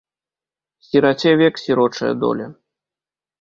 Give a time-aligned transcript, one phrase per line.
[0.87, 2.47] Сіраце век сірочая доля.